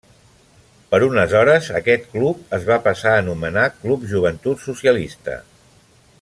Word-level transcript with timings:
Per 0.93 0.99
unes 1.07 1.35
hores 1.41 1.67
aquest 1.81 2.07
club 2.15 2.57
es 2.59 2.65
va 2.71 2.79
passar 2.89 3.13
a 3.17 3.21
anomenar 3.27 3.67
Club 3.85 4.09
Joventut 4.15 4.65
Socialista. 4.67 5.39